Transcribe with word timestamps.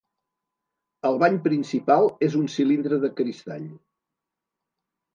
El 1.09 1.19
bany 1.25 1.37
principal 1.43 2.11
és 2.31 2.39
un 2.41 2.51
cilindre 2.57 3.01
de 3.07 3.15
cristall. 3.23 3.71